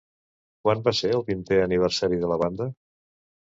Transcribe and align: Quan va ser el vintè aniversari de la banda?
Quan 0.63 0.79
va 0.87 0.93
ser 0.99 1.11
el 1.17 1.23
vintè 1.27 1.59
aniversari 1.67 2.19
de 2.25 2.31
la 2.33 2.39
banda? 2.45 2.69